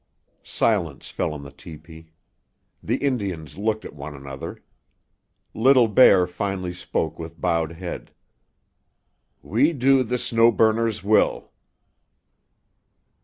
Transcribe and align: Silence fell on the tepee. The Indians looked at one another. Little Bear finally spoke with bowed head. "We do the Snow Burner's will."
Silence 0.41 1.09
fell 1.11 1.31
on 1.31 1.43
the 1.43 1.51
tepee. 1.51 2.09
The 2.81 2.95
Indians 2.97 3.55
looked 3.59 3.85
at 3.85 3.93
one 3.93 4.15
another. 4.15 4.59
Little 5.53 5.87
Bear 5.87 6.25
finally 6.25 6.73
spoke 6.73 7.19
with 7.19 7.39
bowed 7.39 7.73
head. 7.73 8.09
"We 9.43 9.73
do 9.73 10.01
the 10.01 10.17
Snow 10.17 10.51
Burner's 10.51 11.03
will." 11.03 11.51